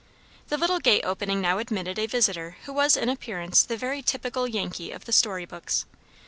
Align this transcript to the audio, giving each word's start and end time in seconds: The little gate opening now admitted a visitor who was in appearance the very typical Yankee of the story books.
The 0.47 0.57
little 0.57 0.79
gate 0.79 1.03
opening 1.05 1.41
now 1.41 1.59
admitted 1.59 1.99
a 1.99 2.07
visitor 2.07 2.57
who 2.63 2.73
was 2.73 2.97
in 2.97 3.07
appearance 3.07 3.61
the 3.61 3.77
very 3.77 4.01
typical 4.01 4.47
Yankee 4.47 4.91
of 4.91 5.05
the 5.05 5.11
story 5.13 5.45
books. 5.45 5.85